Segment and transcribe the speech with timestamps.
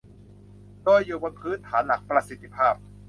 [0.83, 2.73] โดยอยู่บนพื้นฐานหลักประสิทธิภาพ